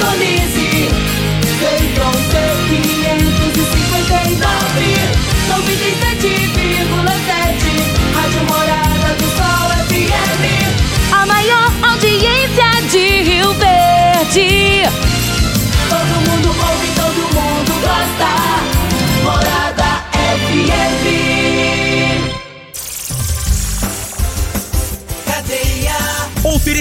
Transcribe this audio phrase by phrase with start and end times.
[0.00, 0.69] Indonésia.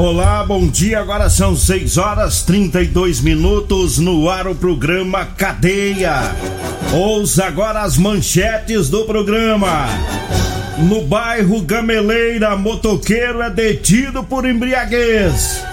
[0.00, 1.00] Olá, bom dia.
[1.00, 6.36] Agora são 6 horas 32 minutos no ar o programa Cadeia.
[6.94, 9.88] Ouça agora as manchetes do programa.
[10.78, 15.64] No bairro Gameleira, motoqueiro é detido por embriaguez.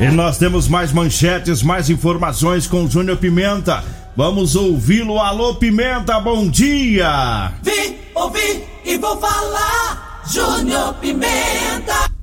[0.00, 3.84] E nós temos mais manchetes, mais informações com Júnior Pimenta.
[4.16, 5.18] Vamos ouvi-lo.
[5.18, 7.52] Alô, Pimenta, bom dia.
[7.62, 10.22] Vim, ouvi e vou falar.
[10.26, 12.13] Júnior Pimenta.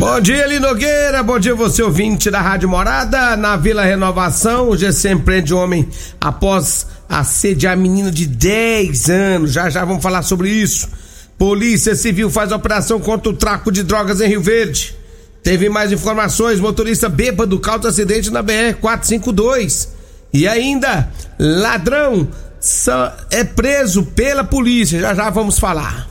[0.00, 1.22] Bom dia, Eli Nogueira.
[1.22, 3.36] Bom dia, você ouvinte da Rádio Morada.
[3.36, 5.86] Na Vila Renovação, o GCM prende homem
[6.18, 9.52] após assediar menino de 10 anos.
[9.52, 10.88] Já já vamos falar sobre isso.
[11.36, 14.96] Polícia Civil faz operação contra o tráfico de drogas em Rio Verde.
[15.42, 19.90] Teve mais informações: motorista bêbado causa acidente na BR 452.
[20.32, 22.26] E ainda, ladrão
[23.30, 24.98] é preso pela polícia.
[24.98, 26.09] Já já vamos falar.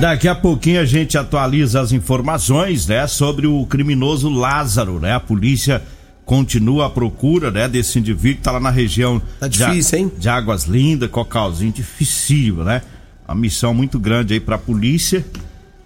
[0.00, 5.12] Daqui a pouquinho a gente atualiza as informações, né, sobre o criminoso Lázaro, né?
[5.14, 5.82] A polícia
[6.24, 9.98] continua à procura, né, desse indivíduo que tá lá na região Tá de A- difícil,
[9.98, 10.12] hein?
[10.18, 12.82] de Águas Lindas, Cocalzinho, dificílimo, né?
[13.26, 15.24] Uma missão muito grande aí pra polícia.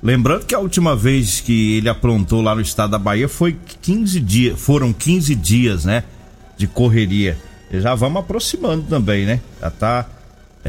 [0.03, 4.21] Lembrando que a última vez que ele aprontou lá no estado da Bahia foi 15
[4.21, 6.05] dias, foram 15 dias, né,
[6.56, 7.37] de correria.
[7.71, 9.41] E já vamos aproximando também, né?
[9.60, 10.06] Já tá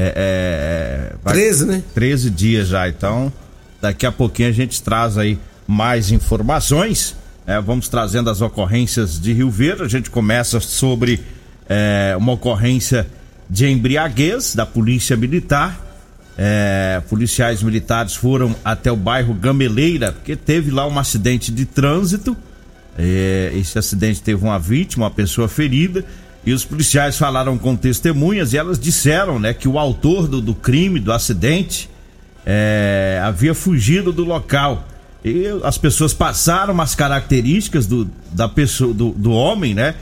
[0.02, 1.82] é, é, vai- 13, né?
[1.94, 3.32] 13 dias já, então
[3.80, 7.16] daqui a pouquinho a gente traz aí mais informações.
[7.46, 7.60] né?
[7.60, 9.82] vamos trazendo as ocorrências de Rio Verde.
[9.82, 11.20] A gente começa sobre
[11.68, 13.06] é, uma ocorrência
[13.48, 15.86] de embriaguez da Polícia Militar.
[16.38, 22.36] É, policiais militares foram até o bairro Gameleira, porque teve lá um acidente de trânsito.
[22.98, 26.04] É, esse acidente teve uma vítima, uma pessoa ferida.
[26.44, 30.54] E os policiais falaram com testemunhas e elas disseram né, que o autor do, do
[30.54, 31.88] crime, do acidente,
[32.46, 34.88] é, havia fugido do local.
[35.22, 39.94] E as pessoas passaram as características do, da pessoa, do, do homem, né?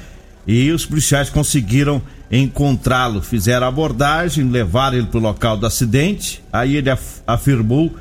[0.46, 2.00] E os policiais conseguiram
[2.30, 3.20] encontrá-lo.
[3.20, 6.42] Fizeram a abordagem, levaram ele para o local do acidente.
[6.52, 7.94] Aí ele af- afirmou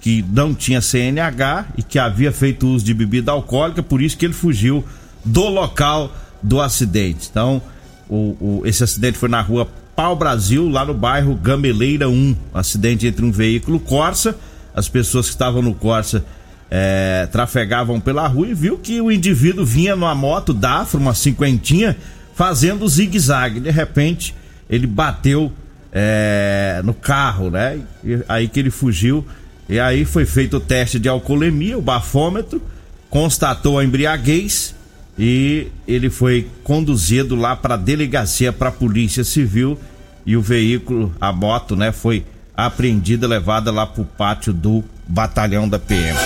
[0.00, 4.26] que não tinha CNH e que havia feito uso de bebida alcoólica, por isso que
[4.26, 4.84] ele fugiu
[5.24, 7.28] do local do acidente.
[7.30, 7.62] Então,
[8.08, 12.12] o, o- esse acidente foi na rua Pau Brasil, lá no bairro Gameleira 1.
[12.12, 14.36] Um acidente entre um veículo Corsa.
[14.74, 16.24] As pessoas que estavam no Corsa
[16.70, 21.96] eh, trafegavam pela rua e viu que o indivíduo vinha numa moto Dafra, uma cinquentinha,
[22.34, 23.60] fazendo zigue-zague.
[23.60, 24.34] De repente,
[24.68, 25.52] ele bateu
[25.92, 27.78] eh, no carro, né?
[28.02, 29.24] E aí que ele fugiu.
[29.68, 32.60] E aí foi feito o teste de alcoolemia, o bafômetro,
[33.08, 34.73] constatou a embriaguez
[35.18, 39.78] e ele foi conduzido lá para a delegacia para a Polícia Civil
[40.26, 42.24] e o veículo, a moto, né, foi
[42.56, 46.18] apreendida, levada lá pro pátio do batalhão da PM.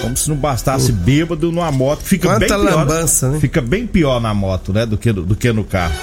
[0.00, 2.76] Como se não bastasse bêbado numa moto, fica Quanta bem pior.
[2.76, 3.40] lambança, né?
[3.40, 5.94] Fica bem pior na moto, né, do que, do que no carro.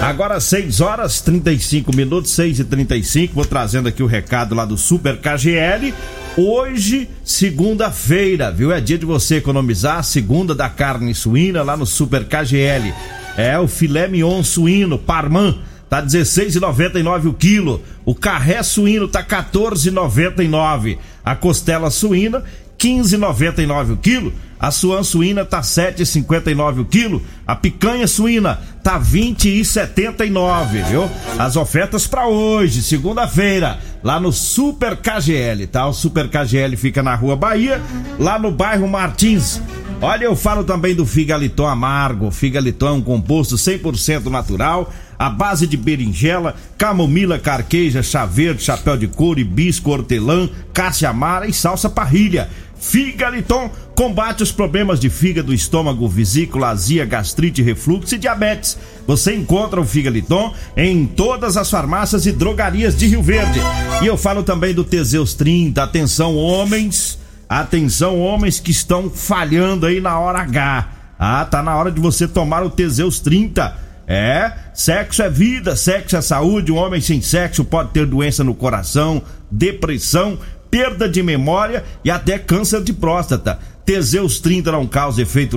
[0.00, 4.76] Agora 6 horas 35 minutos, 6 e 35 Vou trazendo aqui o recado lá do
[4.76, 5.92] Super KGL.
[6.36, 8.70] Hoje, segunda-feira, viu?
[8.70, 10.04] É dia de você economizar.
[10.04, 12.94] Segunda da carne suína lá no Super KGL.
[13.36, 15.58] É o filé mignon suíno, Parman,
[15.90, 17.82] tá 16,99 o quilo.
[18.04, 20.98] O carré suíno tá 14,99.
[21.24, 22.44] A costela suína
[22.78, 24.32] 15,99 o quilo.
[24.60, 27.22] A suan suína tá 7,59 o quilo.
[27.46, 31.08] A picanha suína tá 20,79, viu?
[31.38, 35.86] As ofertas para hoje, segunda-feira, lá no Super KGL, tá?
[35.86, 37.80] O Super KGL fica na Rua Bahia,
[38.18, 39.60] lá no bairro Martins.
[40.00, 42.30] Olha, eu falo também do figaliton amargo.
[42.30, 48.96] Figaliton é um composto 100% natural, à base de berinjela, camomila, carqueja, chá verde, chapéu
[48.96, 52.48] de couro, hibisco, hortelã, cássia amara e salsa parrilha.
[52.80, 58.78] Figaliton combate os problemas de fígado, estômago, vesícula, azia, gastrite, refluxo e diabetes.
[59.06, 63.60] Você encontra o Figaliton em todas as farmácias e drogarias de Rio Verde.
[64.02, 65.82] E eu falo também do Teseus 30.
[65.82, 67.18] Atenção, homens.
[67.48, 70.88] Atenção, homens que estão falhando aí na hora H.
[71.18, 73.88] Ah, tá na hora de você tomar o Teseus 30.
[74.10, 76.72] É, sexo é vida, sexo é saúde.
[76.72, 80.38] Um homem sem sexo pode ter doença no coração, depressão,
[80.70, 83.58] perda de memória e até câncer de próstata.
[83.88, 85.56] Teseus 30 não causa efeito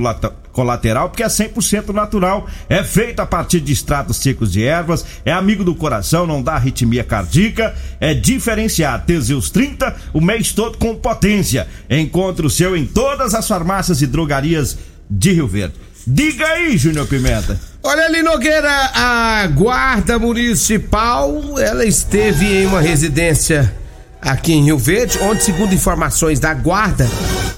[0.53, 2.47] colateral porque é 100% natural.
[2.69, 6.53] É feito a partir de extratos secos de ervas, é amigo do coração, não dá
[6.53, 9.05] arritmia cardíaca, é diferenciado.
[9.05, 11.67] Teseus 30 o mês todo com potência.
[11.89, 14.77] Encontre o seu em todas as farmácias e drogarias
[15.09, 15.75] de Rio Verde.
[16.07, 17.59] Diga aí, Júnior Pimenta.
[17.83, 23.80] Olha ali, Nogueira, a guarda municipal, ela esteve em uma residência
[24.21, 27.09] aqui em Rio Verde, onde, segundo informações da guarda,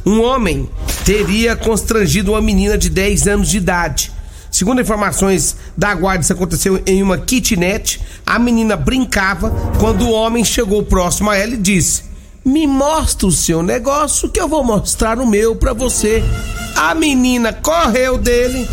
[0.06, 0.69] um homem
[1.04, 4.12] teria constrangido uma menina de 10 anos de idade.
[4.50, 8.00] Segundo informações da guarda, isso aconteceu em uma kitnet.
[8.25, 12.04] A menina brincava quando o homem chegou próximo a ela e disse:
[12.45, 16.24] Me mostra o seu negócio que eu vou mostrar o meu para você.
[16.75, 18.69] A menina correu dele,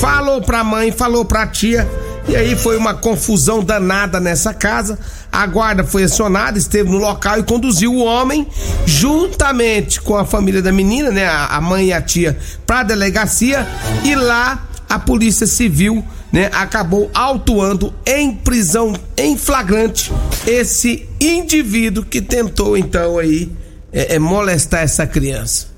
[0.00, 1.88] falou pra mãe, falou pra tia
[2.28, 4.98] e aí foi uma confusão danada nessa casa.
[5.32, 8.46] A guarda foi acionada, esteve no local e conduziu o homem,
[8.86, 13.66] juntamente com a família da menina, né, a mãe e a tia, para a delegacia.
[14.04, 20.12] E lá a polícia civil, né, acabou autuando em prisão em flagrante
[20.46, 23.50] esse indivíduo que tentou então aí
[23.92, 25.68] é, é molestar essa criança.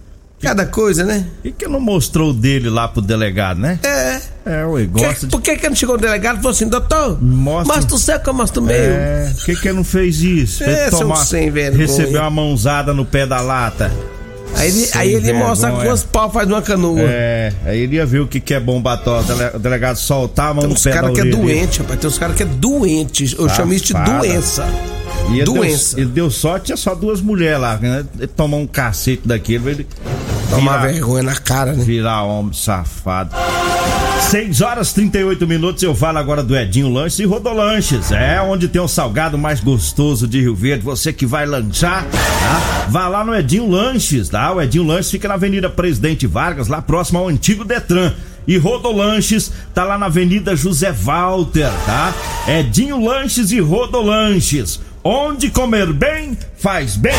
[0.43, 1.25] Cada coisa, né?
[1.45, 3.79] E que não mostrou dele lá pro delegado, né?
[3.83, 4.21] É.
[4.45, 5.27] É, o gosta que, de...
[5.29, 8.19] Por que que não chegou o delegado e falou assim, doutor, mostra, mostra o céu
[8.19, 8.75] que eu mostro o meu?
[8.75, 10.65] É, por que que não fez isso?
[10.65, 11.87] É, tomar, sem vergonha.
[11.87, 13.93] Recebeu uma mãozada no pé da lata.
[14.57, 17.01] Aí ele, aí ele mostra quantos pau faz uma canoa.
[17.01, 19.23] É, aí ele ia ver o que, que é bom batom.
[19.55, 21.15] O delegado soltar a mão tem no pé da orelha.
[21.15, 22.01] Tem uns caras que é doente, rapaz.
[22.01, 23.37] Tem uns caras que é doente.
[23.39, 24.67] Eu chamo isso de doença.
[25.33, 25.97] E doença.
[25.97, 27.77] Deu, ele deu sorte, tinha só duas mulheres lá.
[27.79, 28.05] Né?
[28.19, 29.87] Ele tomou um cacete daquele, ele
[30.53, 31.83] Tomar vergonha na cara, né?
[31.85, 33.35] Virar homem safado.
[34.21, 38.13] 6 horas 38 minutos, eu falo agora do Edinho Lanches e Rodolanches.
[38.13, 40.85] É onde tem o salgado mais gostoso de Rio Verde.
[40.85, 42.87] Você que vai lanchar, tá?
[42.89, 44.53] Vá lá no Edinho Lanches, tá?
[44.53, 48.13] O Edinho Lanches fica na Avenida Presidente Vargas, lá próximo ao antigo Detran.
[48.47, 52.13] E Rodolanches tá lá na Avenida José Walter, tá?
[52.47, 57.13] Edinho Lanches e Rodolanches Onde comer bem, faz bem.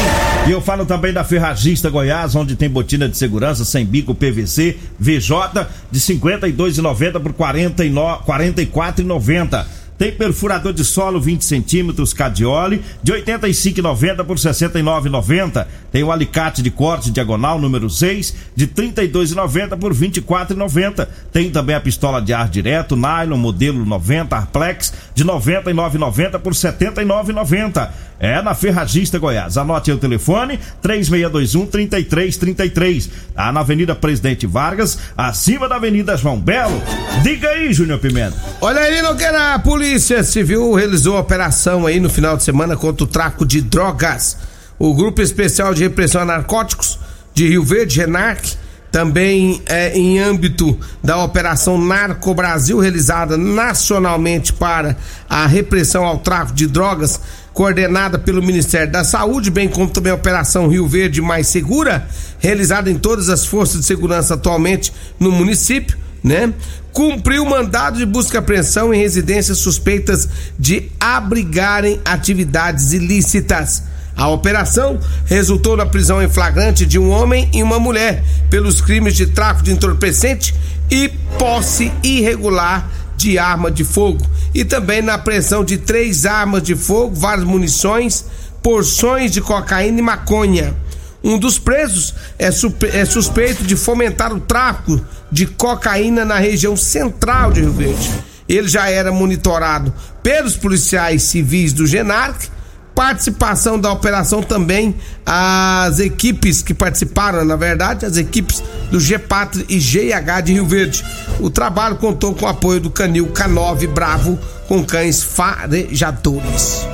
[0.48, 4.78] E eu falo também da Ferragista Goiás, onde tem botina de segurança sem bico PVC
[4.98, 9.66] VJ de 52,90 por 44,90.
[9.98, 15.68] Tem perfurador de solo 20 centímetros Cadioli de 85,90 por 69,90.
[15.92, 21.08] Tem o alicate de corte diagonal número 6 de 32,90 por 24,90.
[21.32, 27.90] Tem também a pistola de ar direto nylon modelo 90 Arplex de 99,90 por 79,90.
[28.20, 29.58] É na Ferragista Goiás.
[29.58, 33.10] Anote aí o telefone 3621 3333.
[33.36, 36.82] Tá na Avenida Presidente Vargas, acima da Avenida João Belo.
[37.22, 38.38] Diga aí, Júnior Pimenta.
[38.62, 39.54] Olha aí, não queira.
[39.54, 44.38] A Polícia Civil realizou operação aí no final de semana contra o tráfico de drogas.
[44.80, 47.00] O Grupo Especial de Repressão a Narcóticos
[47.34, 48.56] de Rio Verde, RENARC,
[48.94, 54.96] também é, em âmbito da Operação Narco Brasil, realizada nacionalmente para
[55.28, 57.20] a repressão ao tráfico de drogas,
[57.54, 62.08] coordenada pelo Ministério da Saúde, bem como também a Operação Rio Verde Mais Segura,
[62.38, 66.54] realizada em todas as forças de segurança atualmente no município, né?
[66.92, 73.82] Cumpriu mandado de busca e apreensão em residências suspeitas de abrigarem atividades ilícitas.
[74.16, 79.16] A operação resultou na prisão em flagrante de um homem e uma mulher pelos crimes
[79.16, 80.54] de tráfico de entorpecente
[80.90, 86.76] e posse irregular de arma de fogo e também na apreensão de três armas de
[86.76, 88.26] fogo, várias munições,
[88.62, 90.76] porções de cocaína e maconha.
[91.24, 95.02] Um dos presos é, é suspeito de fomentar o tráfico
[95.32, 98.12] de cocaína na região central de Rio Verde.
[98.48, 102.50] Ele já era monitorado pelos policiais civis do GENARC.
[102.96, 104.96] Participação da operação também
[105.26, 111.04] as equipes que participaram, na verdade, as equipes do GPAT e GH de Rio Verde.
[111.40, 116.88] O trabalho contou com o apoio do Canil K9 Bravo com cães farejadores.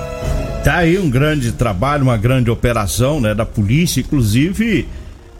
[0.64, 4.88] Tá aí um grande trabalho, uma grande operação, né, da polícia, inclusive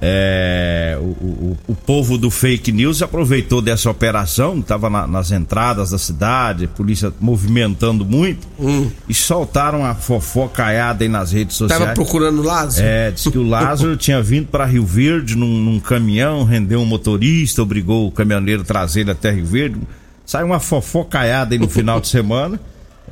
[0.02, 5.90] é, o, o, o, povo do fake news aproveitou dessa operação, estava na, nas entradas
[5.90, 8.90] da cidade, polícia movimentando muito hum.
[9.10, 11.82] e soltaram a fofocaiada aí nas redes sociais.
[11.82, 12.88] Tava procurando o Lázaro?
[12.88, 16.86] É, disse que o Lázaro tinha vindo para Rio Verde num, num, caminhão, rendeu um
[16.86, 19.82] motorista, obrigou o caminhoneiro a trazer ele até Rio Verde.
[20.26, 22.58] Saiu uma fofocaiada aí no final de semana.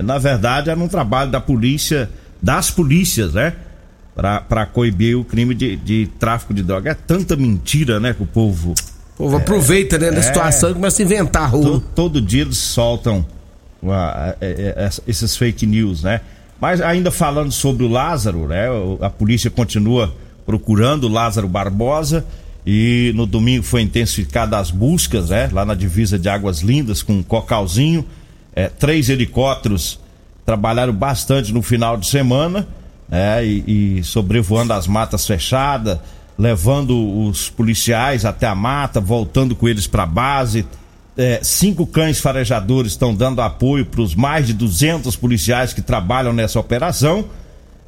[0.01, 2.09] Na verdade, era um trabalho da polícia,
[2.41, 3.53] das polícias, né?
[4.17, 6.89] Para coibir o crime de, de, tráfico de droga.
[6.89, 8.73] É tanta mentira, né, que o povo.
[9.13, 11.63] O povo é, aproveita, né, da é, situação e começa a inventar rua.
[11.63, 13.23] Todo, todo dia eles soltam
[15.05, 16.21] esses fake news, né?
[16.59, 18.65] Mas ainda falando sobre o Lázaro, né?
[19.01, 20.11] A polícia continua
[20.47, 22.25] procurando o Lázaro Barbosa
[22.65, 25.47] e no domingo foi intensificada as buscas, né?
[25.53, 28.03] Lá na divisa de Águas Lindas com um Cocalzinho.
[28.55, 29.99] É, três helicópteros
[30.43, 32.67] trabalharam bastante no final de semana
[33.11, 35.99] é, e, e sobrevoando as matas fechadas,
[36.37, 40.65] levando os policiais até a mata, voltando com eles para a base.
[41.17, 46.31] É, cinco cães farejadores estão dando apoio para os mais de 200 policiais que trabalham
[46.31, 47.25] nessa operação.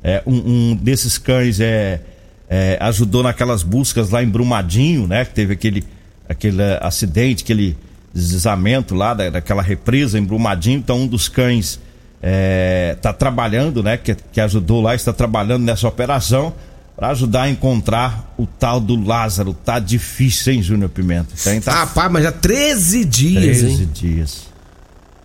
[0.03, 2.01] É, um, um, desses cães é,
[2.49, 5.25] é, ajudou naquelas buscas lá em Brumadinho, né?
[5.25, 5.83] Que teve aquele,
[6.27, 7.77] aquele acidente, aquele
[8.11, 10.79] deslizamento lá da, daquela represa em Brumadinho.
[10.79, 11.79] Então, um dos cães
[12.21, 13.97] está é, trabalhando, né?
[13.97, 16.53] Que, que ajudou lá, está trabalhando nessa operação
[16.95, 19.53] para ajudar a encontrar o tal do Lázaro.
[19.53, 21.33] Tá difícil, hein, Júnior Pimenta?
[21.41, 21.71] Tem, tá...
[21.71, 23.75] Rapaz, mas já 13 dias, 13 hein?
[23.77, 24.49] 13 dias.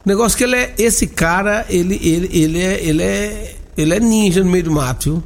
[0.04, 0.74] Negócio que ele é.
[0.78, 5.14] Esse cara, ele, ele, ele, é, ele, é, ele é ninja no meio do mato,
[5.14, 5.24] viu?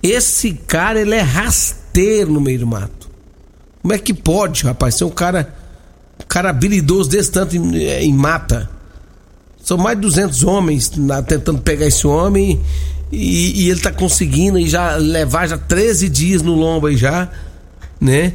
[0.00, 3.10] Esse cara, ele é rasteiro no meio do mato.
[3.82, 5.54] Como é que pode, rapaz, ser um cara.
[6.22, 8.77] Um cara habilidoso desse tanto em, em mata?
[9.68, 12.58] São mais de 200 homens na, tentando pegar esse homem
[13.12, 17.28] e, e ele tá conseguindo e já levar já 13 dias no lombo aí já,
[18.00, 18.32] né?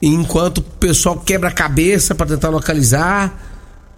[0.00, 3.44] Enquanto o pessoal quebra a cabeça para tentar localizar.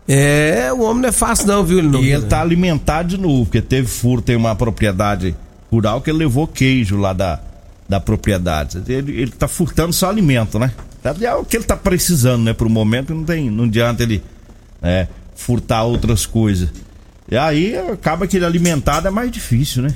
[0.08, 1.80] É, o homem não é fácil não, viu?
[1.80, 5.36] Ele não, e ele tá alimentado de novo, porque teve furo, tem uma propriedade
[5.70, 7.40] rural que ele levou queijo lá da,
[7.86, 8.82] da propriedade.
[8.88, 10.72] Ele, ele tá furtando só alimento, né?
[11.20, 12.54] É o que ele tá precisando, né?
[12.54, 14.22] Pro momento não tem, não adianta ele
[14.82, 15.08] é,
[15.40, 16.68] furtar outras coisas.
[17.30, 19.94] E aí acaba que ele alimentado é mais difícil, né?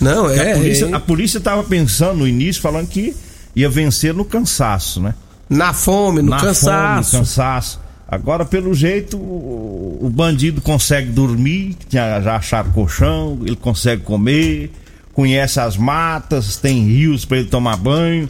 [0.00, 0.52] Não, é.
[0.52, 0.92] A polícia, é.
[0.92, 3.16] a polícia tava pensando no início, falando que
[3.56, 5.14] ia vencer no cansaço, né?
[5.48, 7.10] Na fome, no Na cansaço.
[7.10, 7.80] Fome, cansaço.
[8.06, 14.70] Agora, pelo jeito, o, o bandido consegue dormir, já acharam colchão, ele consegue comer,
[15.12, 18.28] conhece as matas, tem rios para ele tomar banho.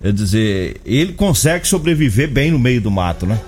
[0.00, 3.40] Quer dizer, ele consegue sobreviver bem no meio do mato, né?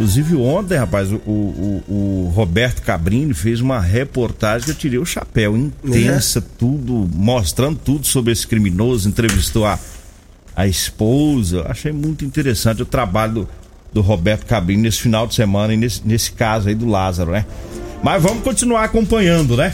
[0.00, 5.04] Inclusive ontem, rapaz, o, o, o, Roberto Cabrini fez uma reportagem que eu tirei o
[5.04, 6.46] chapéu, intensa, uhum.
[6.58, 9.78] tudo, mostrando tudo sobre esse criminoso, entrevistou a,
[10.56, 11.66] a esposa.
[11.68, 13.48] Achei muito interessante o trabalho do,
[13.92, 17.44] do Roberto Cabrini nesse final de semana e nesse, nesse caso aí do Lázaro, né?
[18.02, 19.70] Mas vamos continuar acompanhando, né?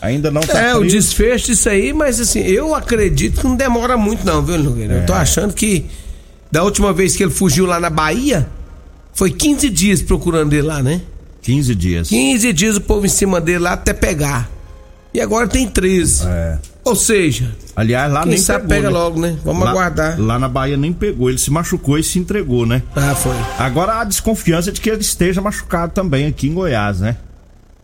[0.00, 0.78] Ainda não tá É, preso.
[0.82, 4.94] o desfecho disso aí, mas assim, eu acredito que não demora muito não, viu, Nogueira?
[4.94, 5.02] É.
[5.02, 5.16] Eu tô é.
[5.16, 5.86] achando que
[6.48, 8.48] da última vez que ele fugiu lá na Bahia,
[9.14, 11.00] foi 15 dias procurando ele lá, né?
[11.42, 12.08] 15 dias.
[12.08, 14.50] 15 dias o povo em cima dele lá até pegar.
[15.12, 16.26] E agora tem 13.
[16.26, 16.58] É.
[16.84, 18.92] Ou seja, aliás, lá quem nem sabe pegou, pega né?
[18.92, 19.38] logo, né?
[19.44, 20.20] Vamos lá, aguardar.
[20.20, 22.82] Lá na Bahia nem pegou, ele se machucou e se entregou, né?
[22.94, 23.36] Ah, foi.
[23.58, 27.16] Agora a desconfiança de que ele esteja machucado também aqui em Goiás, né?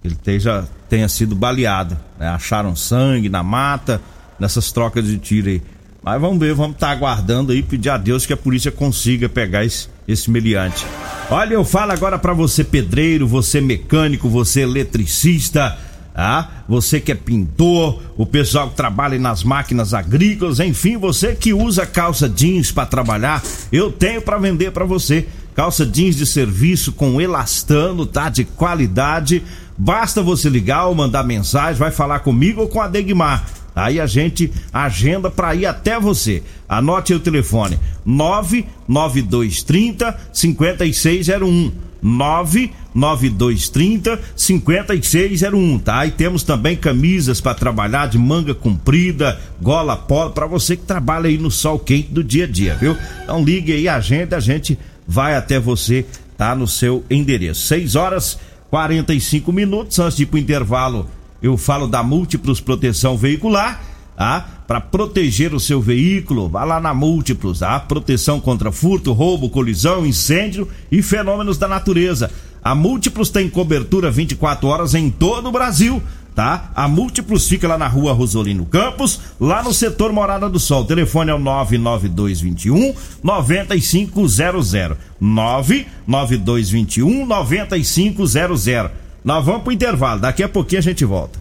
[0.04, 1.96] Ele esteja, tenha sido baleado.
[2.18, 2.28] Né?
[2.28, 4.00] Acharam sangue na mata,
[4.38, 5.62] nessas trocas de tiro aí.
[6.02, 9.28] Mas vamos ver, vamos estar tá aguardando aí, pedir a Deus que a polícia consiga
[9.28, 10.86] pegar esse, esse meliante.
[11.30, 15.78] Olha, eu falo agora para você pedreiro, você mecânico, você eletricista,
[16.14, 21.54] ah, você que é pintor, o pessoal que trabalha nas máquinas agrícolas, enfim, você que
[21.54, 25.26] usa calça jeans para trabalhar, eu tenho para vender para você.
[25.54, 28.28] Calça jeans de serviço com elastano, tá?
[28.28, 29.42] De qualidade.
[29.76, 33.44] Basta você ligar ou mandar mensagem, vai falar comigo ou com a Degmar.
[33.74, 36.42] Aí a gente agenda para ir até você.
[36.68, 41.72] Anote o telefone: 99230 5601.
[42.02, 46.06] 99230 5601, tá?
[46.06, 51.28] E temos também camisas para trabalhar de manga comprida, gola polo para você que trabalha
[51.28, 52.96] aí no sol quente do dia a dia, viu?
[53.22, 57.66] Então ligue aí, agenda, a gente vai até você, tá no seu endereço.
[57.66, 58.38] 6 horas
[58.70, 61.06] 45 minutos antes de ir pro intervalo.
[61.42, 63.80] Eu falo da Múltiplos Proteção Veicular,
[64.16, 64.46] tá?
[64.66, 67.80] Para proteger o seu veículo, vá lá na Múltiplos, tá?
[67.80, 72.30] Proteção contra furto, roubo, colisão, incêndio e fenômenos da natureza.
[72.62, 76.02] A Múltiplos tem cobertura 24 horas em todo o Brasil,
[76.34, 76.70] tá?
[76.74, 80.82] A Múltiplos fica lá na rua Rosolino Campos, lá no setor Morada do Sol.
[80.82, 84.98] O telefone é o 99221 9500.
[85.18, 88.90] 99221 9500.
[89.24, 91.38] Nós vamos pro intervalo, daqui a pouquinho a gente volta.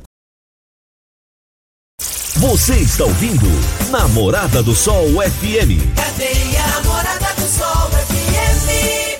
[2.36, 3.48] Você está ouvindo
[3.90, 5.96] Namorada do Sol FM.
[5.96, 9.20] Cadeia Namorada do Sol FM.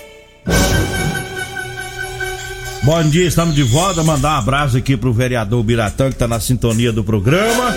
[2.84, 4.04] Bom dia, estamos de volta.
[4.04, 7.76] Mandar um abraço aqui pro vereador Biratã, que tá na sintonia do programa.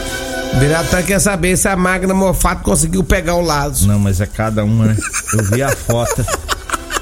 [0.59, 3.89] Biratã quer saber se a Magna Mofato conseguiu pegar o Lazo.
[3.89, 4.97] Não, mas é cada uma, né?
[5.33, 6.25] Eu vi a foto.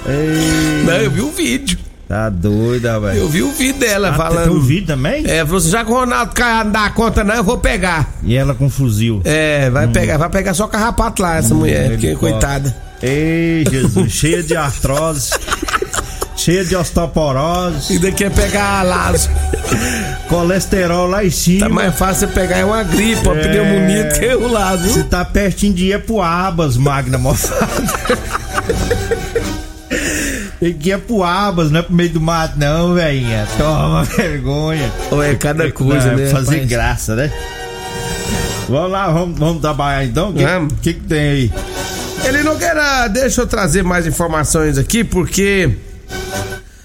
[0.06, 1.89] Ei, Não, eu vi o vídeo.
[2.10, 3.18] Tá doida, velho.
[3.20, 4.50] Eu vi o vídeo dela Ah, falando.
[4.50, 5.24] Tem vídeo também?
[5.26, 8.10] É, falou assim, já que o Ronaldo Caiado não dá conta não, eu vou pegar.
[8.24, 9.20] E ela com fuzil.
[9.24, 12.74] É, vai pegar, vai pegar só carrapato lá, essa mulher, que coitada.
[13.00, 15.30] Ei, Jesus, cheia de artrose,
[16.36, 19.30] cheia de osteoporose, E daqui é pegar Lazo.
[20.28, 21.60] colesterol lá em cima.
[21.68, 23.42] Tá mais fácil você pegar é uma gripe, uma É.
[23.48, 24.88] pneumonia do que o Lazo.
[24.90, 27.70] Se tá pertinho de ir pro Abas, Magna Mofada.
[30.60, 33.48] Tem que ir pro Abas, não é pro meio do mato, não, velhinha.
[33.56, 34.92] Toma vergonha.
[35.10, 36.30] Ou é cada coisa, Não, é né?
[36.30, 36.68] Fazer rapaz?
[36.70, 37.32] graça, né?
[38.68, 40.30] Vamos lá, vamos, vamos trabalhar então?
[40.30, 40.44] O que,
[40.82, 41.52] que, que tem aí?
[42.24, 42.74] Ele não quer.
[43.08, 45.70] Deixa eu trazer mais informações aqui, porque.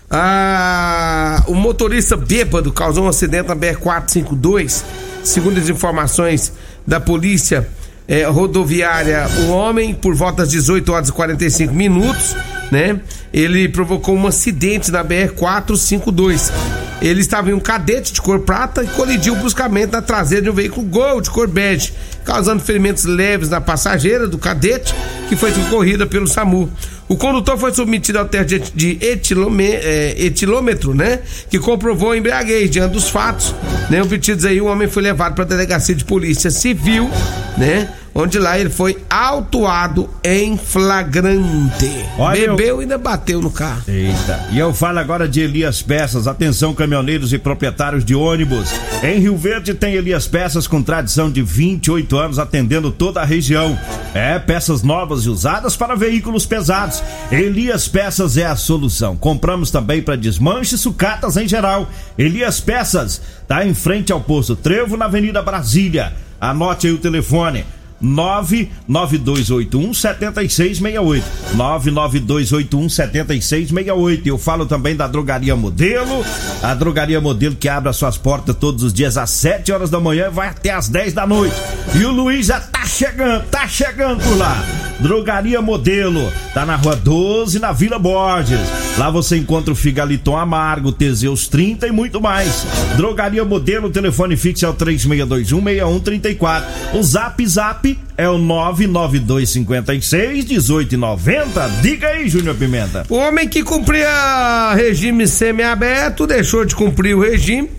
[0.09, 4.83] ah, o motorista bêbado causou um acidente na BR-452.
[5.23, 6.53] Segundo as informações
[6.87, 7.67] da polícia
[8.07, 12.35] eh, rodoviária, o homem, por volta das 18 horas e 45 minutos,
[12.71, 12.99] né?
[13.35, 16.53] Ele provocou um acidente na BR-452.
[17.01, 20.53] Ele estava em um cadete de cor prata e colidiu bruscamente na traseira de um
[20.53, 21.91] veículo Gol de cor bege,
[22.23, 24.95] causando ferimentos leves na passageira do cadete,
[25.27, 26.71] que foi socorrida pelo SAMU.
[27.09, 31.19] O condutor foi submetido ao teste de eh, etilômetro, né?
[31.49, 33.53] Que comprovou a embriaguez diante dos fatos,
[33.89, 34.01] né?
[34.01, 37.09] Obtidos aí, o homem foi levado para a delegacia de polícia civil,
[37.57, 37.89] né?
[38.17, 42.05] Onde lá ele foi autuado em flagrante.
[42.17, 43.81] Olha, eu- Bebeu e ainda bateu no carro.
[43.89, 44.47] Eita.
[44.51, 46.25] E eu falo agora de Elias Peças.
[46.25, 48.69] Atenção, caminhoneiros e proprietários de ônibus.
[49.03, 53.77] Em Rio Verde tem Elias Peças com tradição de 28 anos atendendo toda a região.
[54.13, 57.03] É, peças novas e usadas para veículos pesados.
[57.29, 59.17] Elias Peças é a solução.
[59.17, 61.89] Compramos também para desmanche e sucatas em geral.
[62.17, 66.13] Elias Peças tá em frente ao posto Trevo na Avenida Brasília.
[66.39, 67.65] Anote aí o telefone.
[68.05, 71.25] 99281 7668.
[71.55, 74.27] 99281 7668.
[74.27, 76.23] Eu falo também da Drogaria Modelo.
[76.61, 79.99] A Drogaria Modelo que abre as suas portas todos os dias às 7 horas da
[79.99, 81.55] manhã e vai até às 10 da noite.
[81.95, 84.63] E o Luiz já tá chegando, tá chegando por lá.
[84.99, 88.59] Drogaria Modelo, tá na rua 12, na Vila Borges.
[88.97, 92.65] Lá você encontra o Figaliton Amargo, Teseus 30 e muito mais.
[92.95, 96.63] Drogaria Modelo, telefone fixo é o 36216134.
[96.93, 101.69] O Zap Zap é o 99256 1890.
[101.81, 103.05] Diga aí, Júnior Pimenta.
[103.09, 107.69] O homem que cumpria regime semiaberto deixou de cumprir o regime,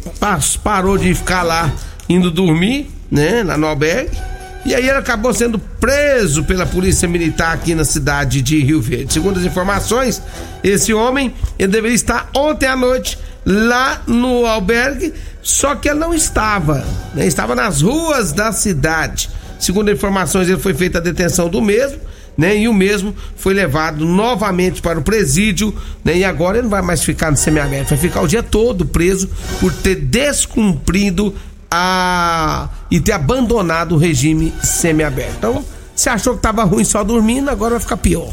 [0.62, 1.72] parou de ficar lá
[2.08, 4.16] indo dormir, né, no albergue.
[4.64, 9.12] E aí ele acabou sendo preso pela polícia militar aqui na cidade de Rio Verde.
[9.12, 10.20] Segundo as informações,
[10.62, 16.12] esse homem ele deveria estar ontem à noite lá no albergue, só que ele não
[16.12, 17.28] estava, né?
[17.28, 19.30] Estava nas ruas da cidade.
[19.58, 21.98] Segundo informações, ele foi feita a detenção do mesmo,
[22.36, 22.56] né?
[22.56, 26.18] E o mesmo foi levado novamente para o presídio, né?
[26.18, 29.28] E agora ele não vai mais ficar no semiaberto, vai ficar o dia todo preso
[29.60, 31.34] por ter descumprido
[31.70, 35.34] a e ter abandonado o regime semiaberto.
[35.38, 35.64] Então,
[35.94, 38.30] você achou que tava ruim só dormindo, agora vai ficar pior.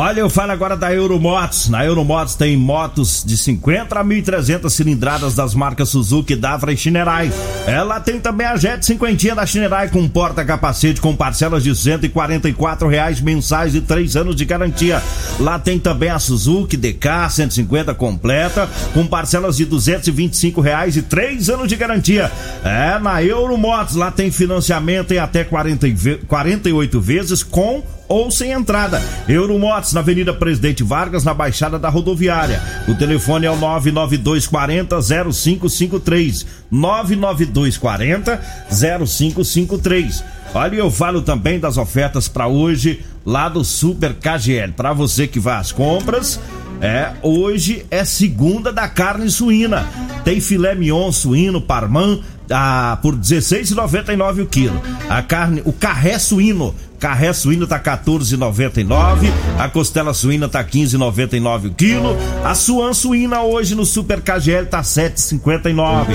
[0.00, 1.68] Olha, eu falo agora da Euromotos.
[1.68, 7.32] Na Euromotos tem motos de 50 a 1.300 cilindradas das marcas Suzuki, Davra e Shinerai.
[7.66, 13.20] Ela tem também a Jet 50 da Shinerai com porta-capacete com parcelas de 144 reais
[13.20, 15.02] mensais e 3 anos de garantia.
[15.40, 21.50] Lá tem também a Suzuki DK 150 completa com parcelas de 225 reais e 3
[21.50, 22.30] anos de garantia.
[22.64, 28.30] É, na Euromotos lá tem financiamento em até 40 e ve- 48 vezes com ou
[28.30, 29.02] sem entrada.
[29.28, 32.62] Euromotos na Avenida Presidente Vargas, na Baixada da Rodoviária.
[32.88, 34.96] O telefone é o 99240
[35.32, 36.46] 0553.
[36.70, 38.40] 99240
[38.70, 40.24] 0553.
[40.54, 44.72] Olha, eu falo também das ofertas para hoje lá do Super KGL.
[44.72, 46.40] Para você que vai às compras,
[46.80, 49.86] é, hoje é segunda da carne suína.
[50.24, 54.80] Tem filé mignon suíno parmã ah, por 16,99 o quilo.
[55.08, 61.74] A carne, o carré suíno Carré suíno tá 14,99, a costela suína tá 15,99 o
[61.74, 66.06] quilo, a suan suína hoje no Super KGL tá 7,59.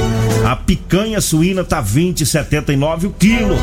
[0.46, 3.56] A picanha suína tá 20,79 o quilo.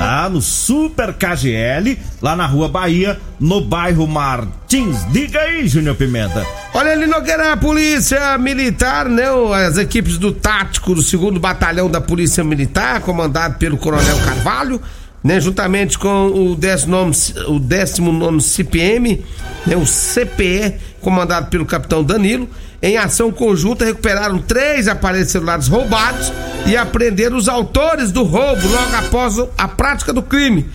[0.00, 5.04] Ah, no Super KGL, lá na Rua Bahia, no bairro Martins.
[5.10, 6.46] Diga aí, Júnior Pimenta.
[6.72, 9.24] Olha ali, Nogueira, a polícia militar, né?
[9.66, 14.80] As equipes do tático do segundo batalhão da polícia militar, comandado pelo coronel Carvalho,
[15.22, 17.16] né, juntamente com o 19,
[17.48, 19.24] o 19 CPM,
[19.66, 22.48] né, o CPE, comandado pelo capitão Danilo,
[22.80, 26.32] em ação conjunta recuperaram três aparelhos celulares roubados
[26.66, 30.66] e apreenderam os autores do roubo logo após a prática do crime.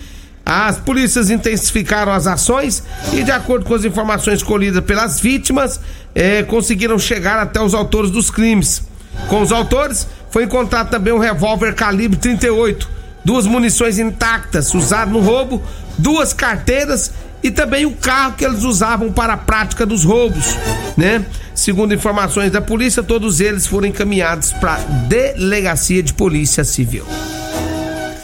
[0.44, 2.82] As polícias intensificaram as ações
[3.14, 5.80] e, de acordo com as informações colhidas pelas vítimas,
[6.14, 8.82] eh, conseguiram chegar até os autores dos crimes.
[9.28, 12.88] Com os autores, foi encontrado também um revólver calibre 38
[13.24, 15.62] duas munições intactas usadas no roubo,
[15.96, 20.56] duas carteiras e também o carro que eles usavam para a prática dos roubos,
[20.96, 21.24] né?
[21.54, 27.06] Segundo informações da polícia, todos eles foram encaminhados para delegacia de polícia civil.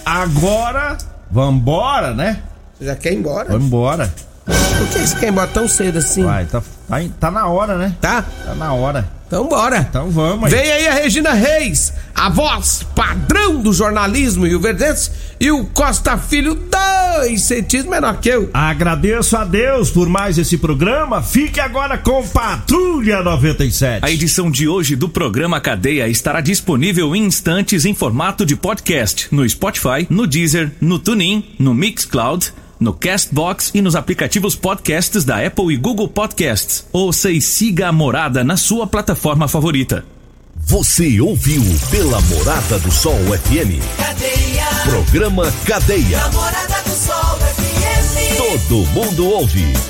[0.05, 0.99] Agora,
[1.31, 2.41] vambora, né?
[2.77, 3.51] Você já quer ir embora?
[3.51, 4.13] Vamos embora.
[4.45, 6.25] Por que você quer ir embora tão cedo assim?
[6.25, 7.97] Vai, tá, tá, tá na hora, né?
[8.01, 8.23] Tá?
[8.23, 9.21] Tá na hora.
[9.31, 9.87] Então bora.
[9.89, 10.51] Então vamos aí.
[10.51, 16.19] Vem aí a Regina Reis, a voz padrão do jornalismo Rio Verdense, e o Costa
[16.19, 18.51] Filho, dois centímetros menor que eu.
[18.53, 21.23] Agradeço a Deus por mais esse programa.
[21.23, 24.05] Fique agora com Patrulha 97.
[24.05, 29.29] A edição de hoje do programa Cadeia estará disponível em instantes em formato de podcast
[29.31, 35.47] no Spotify, no Deezer, no TuneIn, no Mixcloud no Castbox e nos aplicativos podcasts da
[35.47, 36.87] Apple e Google Podcasts.
[36.93, 40.05] Ouça e siga a Morada na sua plataforma favorita.
[40.57, 43.79] Você ouviu pela Morada do Sol FM.
[43.99, 44.67] Cadeia.
[44.85, 46.19] Programa Cadeia.
[46.19, 48.37] Namorada do Sol FM.
[48.37, 49.90] Todo mundo ouve.